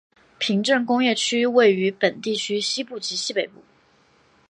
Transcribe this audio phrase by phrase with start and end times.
[0.39, 3.63] 平镇工业区位于本地区西部及西北部。